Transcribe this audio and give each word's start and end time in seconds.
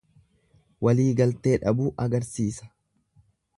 Waliigaltee 0.87 1.53
dhabuu 1.65 1.93
agarsiisa. 2.07 2.71